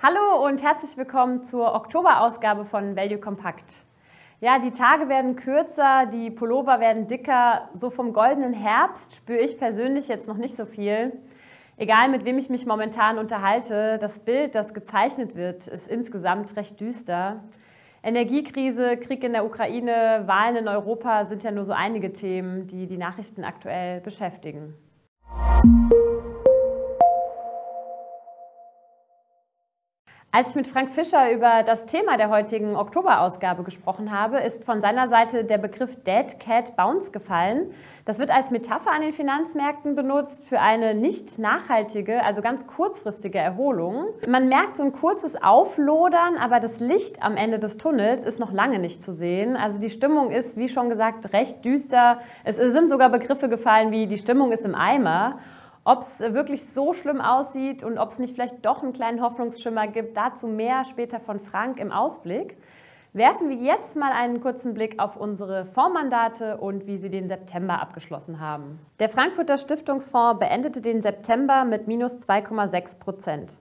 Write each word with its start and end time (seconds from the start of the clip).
Hallo 0.00 0.46
und 0.46 0.62
herzlich 0.62 0.96
willkommen 0.96 1.42
zur 1.42 1.74
Oktoberausgabe 1.74 2.64
von 2.64 2.94
Value 2.94 3.18
Compact. 3.18 3.64
Ja, 4.40 4.60
die 4.60 4.70
Tage 4.70 5.08
werden 5.08 5.34
kürzer, 5.34 6.06
die 6.06 6.30
Pullover 6.30 6.78
werden 6.78 7.08
dicker. 7.08 7.68
So 7.74 7.90
vom 7.90 8.12
goldenen 8.12 8.52
Herbst 8.52 9.16
spüre 9.16 9.40
ich 9.40 9.58
persönlich 9.58 10.06
jetzt 10.06 10.28
noch 10.28 10.36
nicht 10.36 10.54
so 10.54 10.66
viel. 10.66 11.18
Egal 11.76 12.10
mit 12.10 12.24
wem 12.24 12.38
ich 12.38 12.48
mich 12.48 12.64
momentan 12.64 13.18
unterhalte, 13.18 13.98
das 14.00 14.20
Bild, 14.20 14.54
das 14.54 14.72
gezeichnet 14.72 15.34
wird, 15.34 15.66
ist 15.66 15.88
insgesamt 15.88 16.54
recht 16.54 16.78
düster. 16.78 17.42
Energiekrise, 18.00 18.98
Krieg 18.98 19.24
in 19.24 19.32
der 19.32 19.44
Ukraine, 19.44 20.22
Wahlen 20.26 20.54
in 20.54 20.68
Europa 20.68 21.24
sind 21.24 21.42
ja 21.42 21.50
nur 21.50 21.64
so 21.64 21.72
einige 21.72 22.12
Themen, 22.12 22.68
die 22.68 22.86
die 22.86 22.98
Nachrichten 22.98 23.42
aktuell 23.42 24.00
beschäftigen. 24.00 24.74
Als 30.30 30.50
ich 30.50 30.56
mit 30.56 30.66
Frank 30.66 30.90
Fischer 30.90 31.32
über 31.32 31.62
das 31.64 31.86
Thema 31.86 32.18
der 32.18 32.28
heutigen 32.28 32.76
Oktoberausgabe 32.76 33.62
gesprochen 33.62 34.12
habe, 34.12 34.36
ist 34.40 34.62
von 34.62 34.82
seiner 34.82 35.08
Seite 35.08 35.42
der 35.42 35.56
Begriff 35.56 35.96
Dead 36.04 36.38
Cat 36.38 36.76
Bounce 36.76 37.12
gefallen. 37.12 37.70
Das 38.04 38.18
wird 38.18 38.28
als 38.28 38.50
Metapher 38.50 38.90
an 38.90 39.00
den 39.00 39.14
Finanzmärkten 39.14 39.94
benutzt 39.96 40.44
für 40.44 40.60
eine 40.60 40.94
nicht 40.94 41.38
nachhaltige, 41.38 42.22
also 42.22 42.42
ganz 42.42 42.66
kurzfristige 42.66 43.38
Erholung. 43.38 44.08
Man 44.28 44.48
merkt 44.50 44.76
so 44.76 44.82
ein 44.82 44.92
kurzes 44.92 45.34
Auflodern, 45.42 46.36
aber 46.36 46.60
das 46.60 46.78
Licht 46.78 47.22
am 47.22 47.38
Ende 47.38 47.58
des 47.58 47.78
Tunnels 47.78 48.22
ist 48.22 48.38
noch 48.38 48.52
lange 48.52 48.78
nicht 48.78 49.02
zu 49.02 49.14
sehen. 49.14 49.56
Also 49.56 49.80
die 49.80 49.88
Stimmung 49.88 50.30
ist, 50.30 50.58
wie 50.58 50.68
schon 50.68 50.90
gesagt, 50.90 51.32
recht 51.32 51.64
düster. 51.64 52.18
Es 52.44 52.56
sind 52.56 52.90
sogar 52.90 53.08
Begriffe 53.08 53.48
gefallen 53.48 53.92
wie 53.92 54.06
die 54.06 54.18
Stimmung 54.18 54.52
ist 54.52 54.66
im 54.66 54.74
Eimer. 54.74 55.38
Ob 55.88 56.02
es 56.02 56.20
wirklich 56.20 56.68
so 56.68 56.92
schlimm 56.92 57.22
aussieht 57.22 57.82
und 57.82 57.96
ob 57.96 58.10
es 58.10 58.18
nicht 58.18 58.34
vielleicht 58.34 58.62
doch 58.66 58.82
einen 58.82 58.92
kleinen 58.92 59.22
Hoffnungsschimmer 59.22 59.86
gibt, 59.86 60.18
dazu 60.18 60.46
mehr 60.46 60.84
später 60.84 61.18
von 61.18 61.40
Frank 61.40 61.80
im 61.80 61.92
Ausblick. 61.92 62.58
Werfen 63.14 63.48
wir 63.48 63.56
jetzt 63.56 63.96
mal 63.96 64.12
einen 64.12 64.42
kurzen 64.42 64.74
Blick 64.74 64.98
auf 64.98 65.16
unsere 65.16 65.64
Fondsmandate 65.64 66.58
und 66.58 66.86
wie 66.86 66.98
sie 66.98 67.08
den 67.08 67.26
September 67.26 67.80
abgeschlossen 67.80 68.38
haben. 68.38 68.78
Der 68.98 69.08
Frankfurter 69.08 69.56
Stiftungsfonds 69.56 70.38
beendete 70.38 70.82
den 70.82 71.00
September 71.00 71.64
mit 71.64 71.88
minus 71.88 72.18
2,6 72.18 72.98
Prozent. 72.98 73.58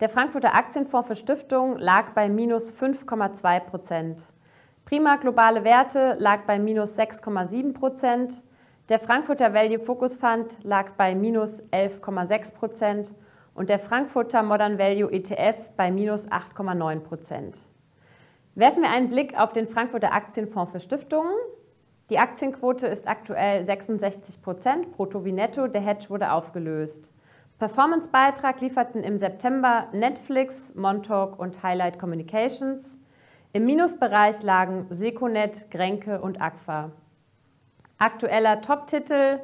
Der 0.00 0.10
Frankfurter 0.10 0.54
Aktienfonds 0.54 1.08
für 1.08 1.16
Stiftungen 1.16 1.78
lag 1.78 2.10
bei 2.10 2.28
minus 2.28 2.74
5,2 2.74 3.60
Prozent. 3.60 4.34
Prima 4.84 5.16
globale 5.16 5.64
Werte 5.64 6.14
lag 6.18 6.40
bei 6.42 6.58
minus 6.58 6.98
6,7 6.98 7.72
Prozent. 7.72 8.42
Der 8.90 8.98
Frankfurter 8.98 9.54
Value 9.54 9.78
Focus 9.78 10.16
Fund 10.16 10.56
lag 10.64 10.94
bei 10.96 11.14
minus 11.14 11.62
11,6 11.70 12.54
Prozent 12.54 13.14
und 13.54 13.68
der 13.68 13.78
Frankfurter 13.78 14.42
Modern 14.42 14.80
Value 14.80 15.12
ETF 15.12 15.70
bei 15.76 15.92
minus 15.92 16.26
8,9 16.26 16.98
Prozent. 16.98 17.60
Werfen 18.56 18.82
wir 18.82 18.90
einen 18.90 19.08
Blick 19.08 19.38
auf 19.38 19.52
den 19.52 19.68
Frankfurter 19.68 20.12
Aktienfonds 20.12 20.72
für 20.72 20.80
Stiftungen. 20.80 21.30
Die 22.10 22.18
Aktienquote 22.18 22.88
ist 22.88 23.06
aktuell 23.06 23.64
66 23.64 24.42
Prozent 24.42 24.90
brutto 24.90 25.24
wie 25.24 25.30
netto. 25.30 25.68
Der 25.68 25.82
Hedge 25.82 26.10
wurde 26.10 26.32
aufgelöst. 26.32 27.12
Performancebeitrag 27.60 28.60
lieferten 28.60 29.04
im 29.04 29.18
September 29.18 29.86
Netflix, 29.92 30.74
Montauk 30.74 31.38
und 31.38 31.62
Highlight 31.62 32.00
Communications. 32.00 32.98
Im 33.52 33.66
Minusbereich 33.66 34.42
lagen 34.42 34.88
Seconet, 34.90 35.70
Grenke 35.70 36.20
und 36.20 36.42
Agfa. 36.42 36.90
Aktueller 38.00 38.62
Top-Titel 38.62 39.40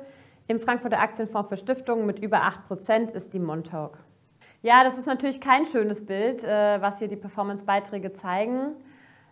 im 0.47 0.61
Frankfurter 0.61 0.99
Aktienfonds 0.99 1.51
für 1.51 1.59
Stiftungen 1.59 2.07
mit 2.07 2.21
über 2.21 2.41
8% 2.71 3.12
ist 3.12 3.35
die 3.35 3.39
Montauk. 3.39 3.99
Ja, 4.62 4.83
das 4.83 4.97
ist 4.97 5.07
natürlich 5.07 5.43
kein 5.43 5.67
schönes 5.67 6.07
Bild, 6.07 6.43
äh, 6.43 6.81
was 6.81 6.99
hier 6.99 7.09
die 7.09 7.17
Performance-Beiträge 7.17 8.15
zeigen. 8.15 8.73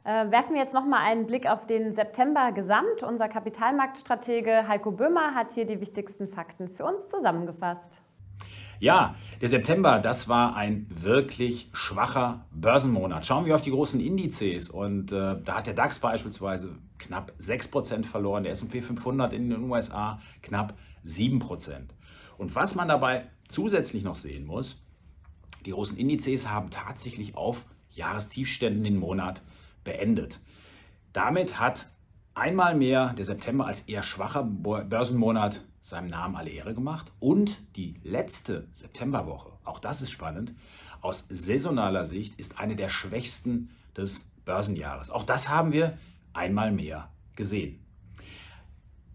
Äh, 0.05 0.30
werfen 0.30 0.52
wir 0.52 0.61
jetzt 0.61 0.75
nochmal 0.75 1.00
einen 1.11 1.27
Blick 1.27 1.48
auf 1.48 1.67
den 1.67 1.95
September 1.95 2.52
gesamt. 2.52 3.02
Unser 3.02 3.28
Kapitalmarktstratege 3.30 4.69
Heiko 4.69 4.90
Böhmer 4.90 5.34
hat 5.34 5.52
hier 5.52 5.64
die 5.64 5.80
wichtigsten 5.80 6.29
Fakten 6.29 6.68
für 6.68 6.84
uns 6.84 7.08
zusammengefasst. 7.08 8.02
Ja, 8.79 9.14
der 9.40 9.48
September, 9.48 10.01
das 10.01 10.29
war 10.29 10.57
ein 10.57 10.86
wirklich 10.90 11.70
schwacher 11.73 12.45
Börsenmonat. 12.52 13.24
Schauen 13.24 13.46
wir 13.46 13.55
auf 13.55 13.63
die 13.63 13.70
großen 13.70 14.01
Indizes 14.01 14.68
und 14.68 15.13
äh, 15.13 15.36
da 15.42 15.55
hat 15.55 15.67
der 15.67 15.73
DAX 15.73 15.98
beispielsweise 15.98 16.77
knapp 17.06 17.32
6% 17.38 18.04
verloren, 18.04 18.44
der 18.44 18.52
S&P 18.52 18.82
500 18.82 19.32
in 19.32 19.50
den 19.50 19.62
USA 19.70 20.20
knapp 20.42 20.78
7%. 21.04 21.40
Und 22.36 22.54
was 22.54 22.74
man 22.74 22.88
dabei 22.88 23.28
zusätzlich 23.48 24.04
noch 24.04 24.16
sehen 24.16 24.46
muss, 24.46 24.76
die 25.64 25.70
großen 25.70 25.96
Indizes 25.96 26.48
haben 26.48 26.70
tatsächlich 26.70 27.36
auf 27.36 27.64
Jahrestiefständen 27.90 28.84
den 28.84 28.98
Monat 28.98 29.42
beendet. 29.82 30.40
Damit 31.12 31.60
hat 31.60 31.90
einmal 32.34 32.74
mehr 32.74 33.14
der 33.16 33.24
September 33.24 33.66
als 33.66 33.82
eher 33.82 34.02
schwacher 34.02 34.42
Börsenmonat 34.42 35.62
seinem 35.80 36.08
Namen 36.08 36.36
alle 36.36 36.50
Ehre 36.50 36.74
gemacht. 36.74 37.12
Und 37.20 37.58
die 37.76 37.94
letzte 38.02 38.68
Septemberwoche, 38.72 39.52
auch 39.64 39.78
das 39.78 40.02
ist 40.02 40.10
spannend, 40.10 40.54
aus 41.00 41.26
saisonaler 41.28 42.04
Sicht 42.04 42.38
ist 42.40 42.58
eine 42.58 42.76
der 42.76 42.88
schwächsten 42.88 43.70
des 43.96 44.30
Börsenjahres. 44.44 45.10
Auch 45.10 45.24
das 45.24 45.50
haben 45.50 45.72
wir 45.72 45.98
einmal 46.34 46.72
mehr 46.72 47.11
gesehen. 47.36 47.80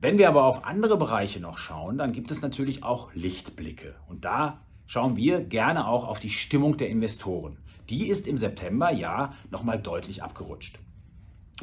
Wenn 0.02 0.18
wir 0.18 0.30
aber 0.30 0.46
auf 0.46 0.64
andere 0.64 0.98
Bereiche 0.98 1.40
noch 1.42 1.58
schauen, 1.58 1.98
dann 1.98 2.14
gibt 2.14 2.32
es 2.32 2.42
natürlich 2.42 2.84
auch 2.84 3.14
Lichtblicke. 3.14 3.96
Und 4.08 4.24
da 4.24 4.62
schauen 4.86 5.18
wir 5.18 5.44
gerne 5.44 5.88
auch 5.88 6.08
auf 6.08 6.20
die 6.20 6.30
Stimmung 6.30 6.78
der 6.78 6.90
Investoren. 6.90 7.58
Die 7.90 8.08
ist 8.08 8.28
im 8.28 8.38
September 8.38 8.92
ja 8.92 9.34
nochmal 9.52 9.80
deutlich 9.80 10.24
abgerutscht. 10.24 10.80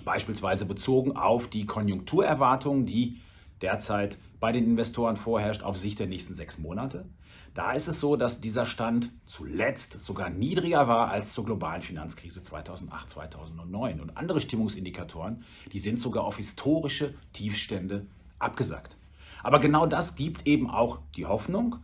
Beispielsweise 0.04 0.66
bezogen 0.66 1.16
auf 1.16 1.48
die 1.48 1.64
Konjunkturerwartungen, 1.64 2.84
die 2.84 3.20
derzeit 3.62 4.18
bei 4.40 4.52
den 4.52 4.64
Investoren 4.64 5.16
vorherrscht 5.16 5.62
auf 5.62 5.76
Sicht 5.76 5.98
der 5.98 6.06
nächsten 6.06 6.34
sechs 6.34 6.58
Monate. 6.58 7.06
Da 7.54 7.72
ist 7.72 7.88
es 7.88 8.00
so, 8.00 8.16
dass 8.16 8.42
dieser 8.42 8.66
Stand 8.66 9.10
zuletzt 9.24 10.00
sogar 10.00 10.28
niedriger 10.28 10.88
war 10.88 11.08
als 11.08 11.32
zur 11.32 11.46
globalen 11.46 11.80
Finanzkrise 11.80 12.42
2008, 12.42 13.08
2009. 13.08 14.00
Und 14.00 14.16
andere 14.16 14.42
Stimmungsindikatoren, 14.42 15.42
die 15.72 15.78
sind 15.78 15.98
sogar 15.98 16.24
auf 16.24 16.36
historische 16.36 17.14
Tiefstände 17.32 18.06
abgesackt. 18.38 18.98
Aber 19.42 19.58
genau 19.58 19.86
das 19.86 20.16
gibt 20.16 20.46
eben 20.46 20.68
auch 20.68 20.98
die 21.16 21.24
Hoffnung, 21.24 21.76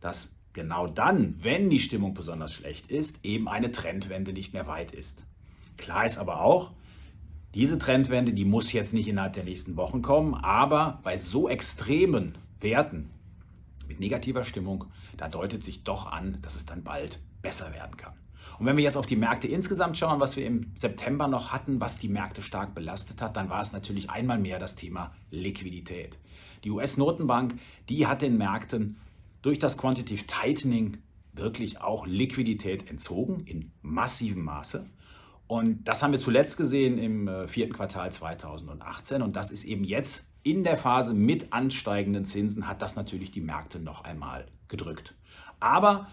dass 0.00 0.30
genau 0.54 0.86
dann, 0.86 1.34
wenn 1.42 1.68
die 1.68 1.80
Stimmung 1.80 2.14
besonders 2.14 2.52
schlecht 2.54 2.90
ist, 2.90 3.24
eben 3.24 3.48
eine 3.48 3.70
Trendwende 3.70 4.32
nicht 4.32 4.54
mehr 4.54 4.66
weit 4.66 4.92
ist. 4.92 5.26
Klar 5.76 6.06
ist 6.06 6.16
aber 6.16 6.40
auch, 6.40 6.72
diese 7.54 7.78
Trendwende, 7.78 8.32
die 8.32 8.44
muss 8.44 8.72
jetzt 8.72 8.92
nicht 8.92 9.08
innerhalb 9.08 9.32
der 9.32 9.44
nächsten 9.44 9.76
Wochen 9.76 10.02
kommen, 10.02 10.34
aber 10.34 11.00
bei 11.02 11.16
so 11.16 11.48
extremen 11.48 12.36
Werten 12.60 13.10
mit 13.86 14.00
negativer 14.00 14.44
Stimmung, 14.44 14.84
da 15.16 15.28
deutet 15.28 15.64
sich 15.64 15.82
doch 15.82 16.10
an, 16.10 16.38
dass 16.42 16.56
es 16.56 16.66
dann 16.66 16.84
bald 16.84 17.20
besser 17.40 17.72
werden 17.72 17.96
kann. 17.96 18.12
Und 18.58 18.66
wenn 18.66 18.76
wir 18.76 18.84
jetzt 18.84 18.96
auf 18.96 19.06
die 19.06 19.16
Märkte 19.16 19.46
insgesamt 19.46 19.96
schauen, 19.96 20.20
was 20.20 20.36
wir 20.36 20.44
im 20.44 20.72
September 20.74 21.28
noch 21.28 21.52
hatten, 21.52 21.80
was 21.80 21.98
die 21.98 22.08
Märkte 22.08 22.42
stark 22.42 22.74
belastet 22.74 23.22
hat, 23.22 23.36
dann 23.36 23.50
war 23.50 23.60
es 23.60 23.72
natürlich 23.72 24.10
einmal 24.10 24.38
mehr 24.38 24.58
das 24.58 24.74
Thema 24.74 25.14
Liquidität. 25.30 26.18
Die 26.64 26.70
US-Notenbank, 26.70 27.54
die 27.88 28.06
hat 28.06 28.22
den 28.22 28.36
Märkten 28.36 28.96
durch 29.42 29.58
das 29.58 29.78
Quantitative 29.78 30.26
Tightening 30.26 30.98
wirklich 31.32 31.80
auch 31.80 32.06
Liquidität 32.06 32.90
entzogen 32.90 33.44
in 33.44 33.70
massivem 33.80 34.44
Maße. 34.44 34.86
Und 35.48 35.88
das 35.88 36.02
haben 36.02 36.12
wir 36.12 36.18
zuletzt 36.18 36.58
gesehen 36.58 36.98
im 36.98 37.26
äh, 37.26 37.48
vierten 37.48 37.72
Quartal 37.72 38.12
2018. 38.12 39.22
Und 39.22 39.34
das 39.34 39.50
ist 39.50 39.64
eben 39.64 39.82
jetzt 39.82 40.28
in 40.42 40.62
der 40.62 40.76
Phase 40.76 41.14
mit 41.14 41.52
ansteigenden 41.52 42.24
Zinsen, 42.24 42.68
hat 42.68 42.82
das 42.82 42.96
natürlich 42.96 43.30
die 43.30 43.40
Märkte 43.40 43.80
noch 43.80 44.04
einmal 44.04 44.46
gedrückt. 44.68 45.14
Aber 45.58 46.06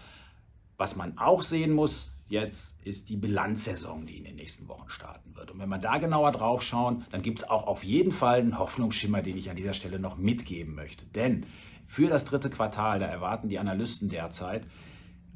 was 0.78 0.96
man 0.96 1.18
auch 1.18 1.42
sehen 1.42 1.72
muss, 1.72 2.10
jetzt 2.28 2.76
ist 2.84 3.08
die 3.10 3.16
Bilanzsaison, 3.16 4.06
die 4.06 4.16
in 4.16 4.24
den 4.24 4.36
nächsten 4.36 4.68
Wochen 4.68 4.88
starten 4.88 5.36
wird. 5.36 5.50
Und 5.50 5.60
wenn 5.60 5.68
wir 5.68 5.78
da 5.78 5.98
genauer 5.98 6.32
drauf 6.32 6.62
schauen, 6.62 7.04
dann 7.10 7.22
gibt 7.22 7.40
es 7.40 7.48
auch 7.48 7.66
auf 7.66 7.84
jeden 7.84 8.12
Fall 8.12 8.40
einen 8.40 8.58
Hoffnungsschimmer, 8.58 9.22
den 9.22 9.36
ich 9.36 9.50
an 9.50 9.56
dieser 9.56 9.74
Stelle 9.74 9.98
noch 9.98 10.16
mitgeben 10.16 10.74
möchte. 10.74 11.04
Denn 11.06 11.46
für 11.86 12.08
das 12.08 12.24
dritte 12.24 12.50
Quartal, 12.50 12.98
da 12.98 13.06
erwarten 13.06 13.48
die 13.48 13.58
Analysten 13.58 14.08
derzeit 14.08 14.66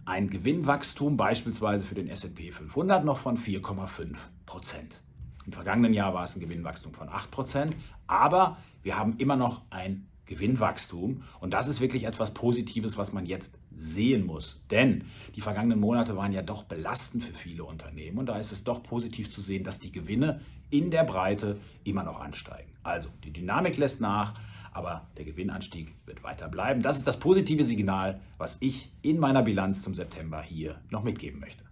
ein 0.05 0.31
Gewinnwachstum 0.31 1.17
beispielsweise 1.17 1.85
für 1.85 1.94
den 1.94 2.08
S&P 2.08 2.52
500 2.52 3.05
noch 3.05 3.19
von 3.19 3.37
4,5 3.37 4.17
Prozent. 4.47 5.00
Im 5.47 5.52
vergangenen 5.52 5.94
Jahr 5.94 6.14
war 6.14 6.25
es 6.25 6.37
ein 6.37 6.41
Gewinnwachstum 6.41 6.94
von 6.94 7.08
8 7.08 7.31
Prozent, 7.31 7.76
aber 8.06 8.56
wir 8.82 8.99
haben 8.99 9.17
immer 9.19 9.37
noch 9.37 9.62
ein 9.70 10.06
Gewinnwachstum 10.26 11.23
und 11.41 11.52
das 11.52 11.67
ist 11.67 11.81
wirklich 11.81 12.05
etwas 12.05 12.32
Positives, 12.32 12.97
was 12.97 13.12
man 13.12 13.26
jetzt 13.26 13.58
sehen 13.75 14.25
muss. 14.25 14.62
Denn 14.70 15.05
die 15.35 15.41
vergangenen 15.41 15.81
Monate 15.81 16.17
waren 16.17 16.32
ja 16.32 16.43
doch 16.43 16.62
belastend 16.62 17.25
für 17.25 17.35
viele 17.35 17.64
Unternehmen 17.64 18.19
und 18.19 18.26
da 18.26 18.38
ist 18.38 18.53
es 18.53 18.62
doch 18.62 18.82
positiv 18.82 19.29
zu 19.29 19.41
sehen, 19.41 19.64
dass 19.64 19.81
die 19.81 19.91
Gewinne 19.91 20.41
in 20.70 20.91
der 20.91 21.05
Breite 21.05 21.58
immer 21.82 22.05
noch 22.05 22.20
ansteigen. 22.20 22.70
Also 22.82 23.08
die 23.25 23.32
Dynamik 23.32 23.76
lässt 23.76 24.00
nach, 24.00 24.35
aber 24.72 25.08
der 25.17 25.25
Gewinnanstieg 25.25 25.94
wird 26.06 26.22
weiter 26.22 26.49
bleiben. 26.49 26.82
Das 26.82 26.96
ist 26.96 27.06
das 27.06 27.19
positive 27.19 27.64
Signal, 27.64 28.20
was 28.38 28.58
ich 28.61 28.93
in 29.02 29.19
meiner 29.19 29.43
Bilanz 29.43 29.82
zum 29.82 29.94
September 29.94 30.40
hier 30.43 30.81
noch 30.90 31.02
mitgeben 31.02 31.40
möchte. 31.40 31.64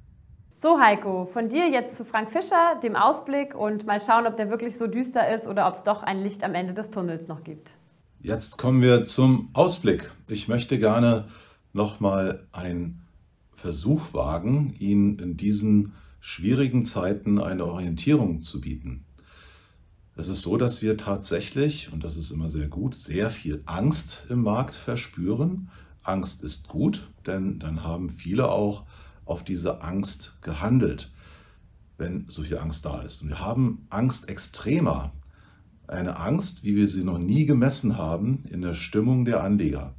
So, 0.61 0.81
Heiko, 0.81 1.27
von 1.33 1.49
dir 1.49 1.71
jetzt 1.71 1.97
zu 1.97 2.05
Frank 2.05 2.33
Fischer, 2.33 2.81
dem 2.83 2.97
Ausblick 2.97 3.55
und 3.55 3.87
mal 3.87 4.01
schauen, 4.01 4.27
ob 4.27 4.37
der 4.37 4.51
wirklich 4.51 4.77
so 4.77 4.89
düster 4.89 5.33
ist 5.33 5.47
oder 5.47 5.69
ob 5.69 5.75
es 5.75 5.85
doch 5.85 6.03
ein 6.03 6.21
Licht 6.21 6.43
am 6.43 6.55
Ende 6.55 6.75
des 6.75 6.91
Tunnels 6.91 7.29
noch 7.29 7.45
gibt. 7.45 7.71
Jetzt 8.21 8.59
kommen 8.59 8.83
wir 8.83 9.05
zum 9.05 9.51
Ausblick. 9.53 10.11
Ich 10.27 10.49
möchte 10.49 10.81
gerne 10.81 11.29
nochmal 11.73 12.49
einen 12.51 13.07
Versuch 13.53 14.13
wagen, 14.13 14.75
Ihnen 14.81 15.21
in 15.21 15.37
diesen 15.37 15.93
schwierigen 16.21 16.83
Zeiten 16.83 17.41
eine 17.41 17.65
Orientierung 17.65 18.43
zu 18.43 18.61
bieten. 18.61 19.05
Es 20.19 20.27
ist 20.27 20.43
so, 20.43 20.57
dass 20.57 20.83
wir 20.83 20.97
tatsächlich, 20.97 21.93
und 21.93 22.03
das 22.03 22.17
ist 22.17 22.33
immer 22.33 22.51
sehr 22.51 22.67
gut, 22.67 22.97
sehr 22.97 23.31
viel 23.31 23.63
Angst 23.67 24.27
im 24.29 24.43
Markt 24.43 24.75
verspüren. 24.75 25.71
Angst 26.03 26.43
ist 26.43 26.67
gut, 26.67 27.09
denn 27.25 27.61
dann 27.61 27.85
haben 27.85 28.11
viele 28.11 28.51
auch 28.51 28.83
auf 29.27 29.45
diese 29.45 29.81
Angst 29.81 30.37
gehandelt, 30.43 31.13
wenn 31.99 32.25
so 32.27 32.43
viel 32.43 32.59
Angst 32.59 32.85
da 32.85 33.01
ist. 33.03 33.23
Und 33.23 33.29
wir 33.29 33.39
haben 33.39 33.87
Angst 33.91 34.29
extremer. 34.29 35.13
Eine 35.87 36.17
Angst, 36.17 36.65
wie 36.65 36.75
wir 36.75 36.89
sie 36.89 37.05
noch 37.05 37.19
nie 37.19 37.47
gemessen 37.47 37.97
haben 37.97 38.43
in 38.51 38.61
der 38.61 38.75
Stimmung 38.75 39.25
der 39.25 39.45
Anleger. 39.45 39.95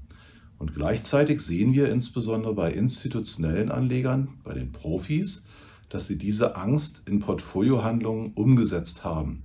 Und 0.58 0.76
gleichzeitig 0.76 1.40
sehen 1.40 1.72
wir 1.72 1.90
insbesondere 1.90 2.54
bei 2.54 2.74
institutionellen 2.74 3.72
Anlegern, 3.72 4.28
bei 4.44 4.54
den 4.54 4.74
Profis, 4.74 5.48
dass 5.88 6.08
sie 6.08 6.18
diese 6.18 6.58
Angst 6.58 7.04
in 7.08 7.20
Portfoliohandlungen 7.20 8.34
umgesetzt 8.34 9.06
haben. 9.06 9.44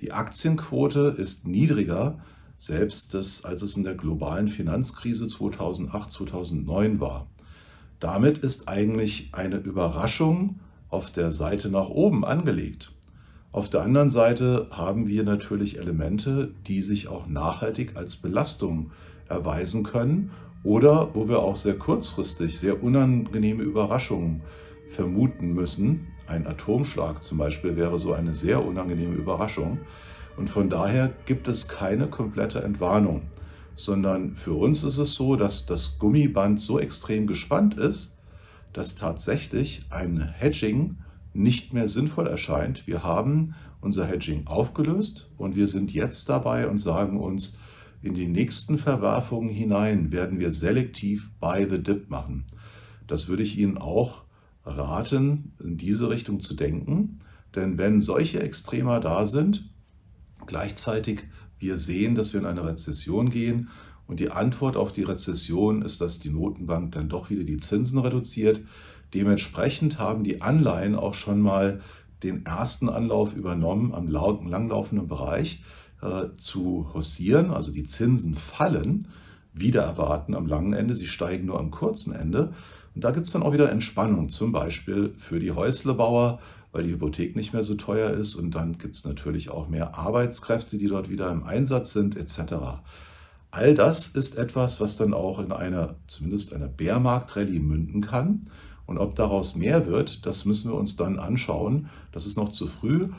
Die 0.00 0.12
Aktienquote 0.12 1.14
ist 1.18 1.46
niedriger, 1.46 2.18
selbst 2.56 3.14
das, 3.14 3.44
als 3.44 3.62
es 3.62 3.76
in 3.76 3.84
der 3.84 3.94
globalen 3.94 4.48
Finanzkrise 4.48 5.26
2008, 5.26 6.10
2009 6.10 7.00
war. 7.00 7.26
Damit 8.00 8.38
ist 8.38 8.68
eigentlich 8.68 9.30
eine 9.32 9.56
Überraschung 9.56 10.60
auf 10.88 11.10
der 11.10 11.32
Seite 11.32 11.68
nach 11.68 11.88
oben 11.88 12.24
angelegt. 12.24 12.92
Auf 13.50 13.68
der 13.70 13.82
anderen 13.82 14.10
Seite 14.10 14.68
haben 14.70 15.08
wir 15.08 15.24
natürlich 15.24 15.78
Elemente, 15.78 16.52
die 16.66 16.80
sich 16.80 17.08
auch 17.08 17.26
nachhaltig 17.26 17.96
als 17.96 18.16
Belastung 18.16 18.92
erweisen 19.28 19.82
können 19.82 20.30
oder 20.62 21.14
wo 21.14 21.28
wir 21.28 21.40
auch 21.40 21.56
sehr 21.56 21.76
kurzfristig 21.76 22.58
sehr 22.58 22.82
unangenehme 22.82 23.62
Überraschungen 23.62 24.42
vermuten 24.88 25.54
müssen. 25.54 26.08
Ein 26.28 26.46
Atomschlag 26.46 27.22
zum 27.22 27.38
Beispiel 27.38 27.76
wäre 27.76 27.98
so 27.98 28.12
eine 28.12 28.34
sehr 28.34 28.64
unangenehme 28.64 29.14
Überraschung. 29.14 29.78
Und 30.36 30.48
von 30.50 30.70
daher 30.70 31.10
gibt 31.26 31.48
es 31.48 31.66
keine 31.66 32.06
komplette 32.06 32.62
Entwarnung 32.62 33.22
sondern 33.78 34.34
für 34.34 34.54
uns 34.54 34.82
ist 34.82 34.98
es 34.98 35.14
so, 35.14 35.36
dass 35.36 35.64
das 35.64 36.00
Gummiband 36.00 36.60
so 36.60 36.80
extrem 36.80 37.28
gespannt 37.28 37.74
ist, 37.74 38.18
dass 38.72 38.96
tatsächlich 38.96 39.86
ein 39.88 40.20
Hedging 40.20 40.96
nicht 41.32 41.72
mehr 41.72 41.86
sinnvoll 41.86 42.26
erscheint. 42.26 42.88
Wir 42.88 43.04
haben 43.04 43.54
unser 43.80 44.04
Hedging 44.04 44.48
aufgelöst 44.48 45.30
und 45.38 45.54
wir 45.54 45.68
sind 45.68 45.94
jetzt 45.94 46.28
dabei 46.28 46.66
und 46.66 46.78
sagen 46.78 47.20
uns, 47.20 47.56
in 48.02 48.14
die 48.14 48.26
nächsten 48.26 48.78
Verwerfungen 48.78 49.48
hinein 49.48 50.10
werden 50.10 50.40
wir 50.40 50.50
selektiv 50.50 51.30
Buy 51.38 51.68
the 51.70 51.80
Dip 51.80 52.10
machen. 52.10 52.46
Das 53.06 53.28
würde 53.28 53.44
ich 53.44 53.58
Ihnen 53.58 53.78
auch 53.78 54.22
raten, 54.68 55.52
in 55.62 55.76
diese 55.76 56.10
Richtung 56.10 56.40
zu 56.40 56.54
denken. 56.54 57.18
Denn 57.54 57.78
wenn 57.78 58.00
solche 58.00 58.40
Extremer 58.40 59.00
da 59.00 59.26
sind, 59.26 59.68
gleichzeitig 60.46 61.24
wir 61.58 61.76
sehen, 61.76 62.14
dass 62.14 62.32
wir 62.32 62.40
in 62.40 62.46
eine 62.46 62.64
Rezession 62.64 63.30
gehen 63.30 63.68
und 64.06 64.20
die 64.20 64.30
Antwort 64.30 64.76
auf 64.76 64.92
die 64.92 65.02
Rezession 65.02 65.82
ist, 65.82 66.00
dass 66.00 66.18
die 66.18 66.30
Notenbank 66.30 66.92
dann 66.92 67.08
doch 67.08 67.30
wieder 67.30 67.44
die 67.44 67.58
Zinsen 67.58 67.98
reduziert. 67.98 68.60
Dementsprechend 69.14 69.98
haben 69.98 70.24
die 70.24 70.40
Anleihen 70.40 70.94
auch 70.94 71.14
schon 71.14 71.40
mal 71.40 71.80
den 72.22 72.44
ersten 72.46 72.88
Anlauf 72.88 73.34
übernommen, 73.34 73.94
am 73.94 74.08
langlaufenden 74.08 75.08
Bereich 75.08 75.62
äh, 76.02 76.36
zu 76.36 76.90
haussieren. 76.94 77.50
Also 77.50 77.72
die 77.72 77.84
Zinsen 77.84 78.34
fallen, 78.34 79.08
wieder 79.52 79.82
erwarten 79.82 80.34
am 80.34 80.46
langen 80.46 80.72
Ende, 80.72 80.94
sie 80.94 81.06
steigen 81.06 81.46
nur 81.46 81.58
am 81.58 81.70
kurzen 81.70 82.12
Ende. 82.12 82.54
Und 82.98 83.04
da 83.04 83.12
gibt 83.12 83.26
es 83.26 83.32
dann 83.32 83.44
auch 83.44 83.52
wieder 83.52 83.70
Entspannung, 83.70 84.28
zum 84.28 84.50
Beispiel 84.50 85.14
für 85.18 85.38
die 85.38 85.52
Häuslebauer, 85.52 86.40
weil 86.72 86.82
die 86.82 86.90
Hypothek 86.90 87.36
nicht 87.36 87.52
mehr 87.52 87.62
so 87.62 87.76
teuer 87.76 88.10
ist 88.10 88.34
und 88.34 88.56
dann 88.56 88.76
gibt 88.76 88.96
es 88.96 89.04
natürlich 89.04 89.50
auch 89.50 89.68
mehr 89.68 89.96
Arbeitskräfte, 89.96 90.78
die 90.78 90.88
dort 90.88 91.08
wieder 91.08 91.30
im 91.30 91.44
Einsatz 91.44 91.92
sind 91.92 92.16
etc. 92.16 92.54
All 93.52 93.74
das 93.74 94.08
ist 94.08 94.36
etwas, 94.36 94.80
was 94.80 94.96
dann 94.96 95.14
auch 95.14 95.38
in 95.38 95.52
einer, 95.52 95.94
zumindest 96.08 96.52
einer 96.52 96.66
Bärmarktrallye 96.66 97.60
münden 97.60 98.00
kann. 98.00 98.48
Und 98.84 98.98
ob 98.98 99.14
daraus 99.14 99.54
mehr 99.54 99.86
wird, 99.86 100.26
das 100.26 100.44
müssen 100.44 100.72
wir 100.72 100.76
uns 100.76 100.96
dann 100.96 101.20
anschauen. 101.20 101.90
Das 102.10 102.26
ist 102.26 102.36
noch 102.36 102.48
zu 102.48 102.66
früh. 102.66 103.10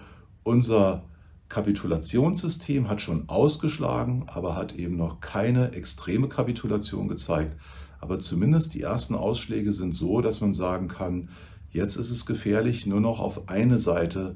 Unser 0.43 1.03
Kapitulationssystem 1.47 2.89
hat 2.89 3.01
schon 3.01 3.29
ausgeschlagen, 3.29 4.25
aber 4.27 4.57
hat 4.57 4.75
eben 4.75 4.97
noch 4.97 5.21
keine 5.21 5.71
extreme 5.71 6.27
Kapitulation 6.27 7.07
gezeigt. 7.07 7.55
Aber 8.01 8.19
zumindest 8.19 8.73
die 8.73 8.81
ersten 8.81 9.15
Ausschläge 9.15 9.73
sind 9.73 9.93
so, 9.93 10.21
dass 10.21 10.41
man 10.41 10.53
sagen 10.53 10.87
kann, 10.87 11.29
Jetzt 11.71 11.97
ist 11.97 12.09
es 12.09 12.25
gefährlich, 12.25 12.85
nur 12.85 12.99
noch 12.99 13.19
auf 13.19 13.47
eine 13.47 13.77
Seite 13.77 14.35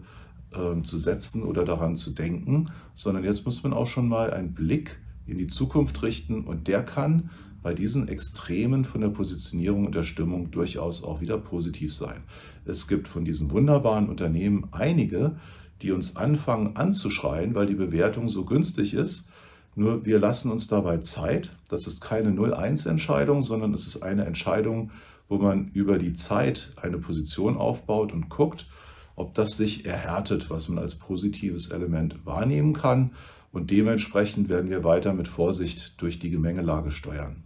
äh, 0.51 0.81
zu 0.83 0.97
setzen 0.97 1.43
oder 1.43 1.65
daran 1.65 1.95
zu 1.95 2.11
denken, 2.11 2.69
sondern 2.93 3.23
jetzt 3.23 3.45
muss 3.45 3.63
man 3.63 3.73
auch 3.73 3.87
schon 3.87 4.07
mal 4.07 4.31
einen 4.31 4.53
Blick 4.53 4.99
in 5.25 5.37
die 5.37 5.47
Zukunft 5.47 6.03
richten 6.03 6.43
und 6.43 6.67
der 6.67 6.83
kann 6.83 7.31
bei 7.63 7.73
diesen 7.73 8.07
Extremen 8.07 8.83
von 8.83 9.01
der 9.01 9.07
Positionierung 9.07 9.85
und 9.85 9.95
der 9.95 10.03
Stimmung 10.03 10.51
durchaus 10.51 11.03
auch 11.03 11.21
wieder 11.21 11.37
positiv 11.37 11.93
sein. 11.93 12.21
Es 12.65 12.87
gibt 12.87 13.07
von 13.07 13.25
diesen 13.25 13.51
wunderbaren 13.51 14.09
Unternehmen 14.09 14.67
einige, 14.71 15.37
die 15.81 15.91
uns 15.91 16.15
anfangen 16.15 16.75
anzuschreien, 16.75 17.55
weil 17.55 17.65
die 17.65 17.73
Bewertung 17.73 18.27
so 18.27 18.45
günstig 18.45 18.93
ist. 18.93 19.29
Nur 19.75 20.05
wir 20.05 20.19
lassen 20.19 20.51
uns 20.51 20.67
dabei 20.67 20.97
Zeit. 20.97 21.55
Das 21.67 21.87
ist 21.87 22.01
keine 22.01 22.29
0-1-Entscheidung, 22.29 23.41
sondern 23.41 23.73
es 23.73 23.87
ist 23.87 24.03
eine 24.03 24.25
Entscheidung, 24.25 24.91
wo 25.27 25.37
man 25.37 25.69
über 25.69 25.97
die 25.97 26.13
Zeit 26.13 26.73
eine 26.75 26.99
Position 26.99 27.57
aufbaut 27.57 28.13
und 28.13 28.29
guckt, 28.29 28.67
ob 29.15 29.33
das 29.33 29.57
sich 29.57 29.85
erhärtet, 29.85 30.49
was 30.49 30.69
man 30.69 30.77
als 30.77 30.95
positives 30.95 31.69
Element 31.69 32.25
wahrnehmen 32.25 32.73
kann. 32.73 33.11
Und 33.51 33.71
dementsprechend 33.71 34.49
werden 34.49 34.69
wir 34.69 34.83
weiter 34.83 35.13
mit 35.13 35.27
Vorsicht 35.27 36.01
durch 36.01 36.19
die 36.19 36.31
Gemengelage 36.31 36.91
steuern. 36.91 37.43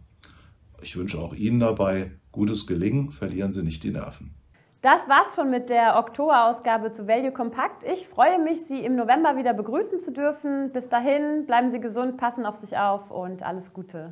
Ich 0.81 0.95
wünsche 0.95 1.19
auch 1.19 1.33
Ihnen 1.33 1.59
dabei 1.59 2.11
gutes 2.31 2.67
Gelingen, 2.67 3.11
verlieren 3.11 3.51
Sie 3.51 3.63
nicht 3.63 3.83
die 3.83 3.91
Nerven. 3.91 4.36
Das 4.81 5.07
war's 5.07 5.33
schon 5.33 5.49
mit 5.49 5.71
der 5.71 5.97
Oktoberausgabe 5.97 6.91
zu 6.91 7.07
Value 7.07 7.31
Compact. 7.31 7.83
Ich 7.83 8.07
freue 8.07 8.37
mich, 8.37 8.67
Sie 8.67 8.85
im 8.85 8.95
November 8.95 9.35
wieder 9.35 9.53
begrüßen 9.53 9.99
zu 9.99 10.11
dürfen. 10.11 10.71
Bis 10.71 10.87
dahin, 10.87 11.47
bleiben 11.47 11.71
Sie 11.71 11.79
gesund, 11.79 12.17
passen 12.17 12.45
auf 12.45 12.57
sich 12.57 12.77
auf 12.77 13.09
und 13.09 13.41
alles 13.41 13.73
Gute. 13.73 14.09